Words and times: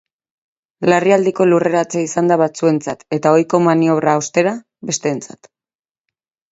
Larrialdiko 0.91 1.47
lurreratzea 1.49 2.07
izan 2.07 2.33
da 2.33 2.39
batzuentzat 2.43 3.05
eta 3.19 3.37
ohiko 3.37 3.63
maniobra, 3.69 4.19
ostera, 4.25 4.59
besteentzat. 4.93 5.57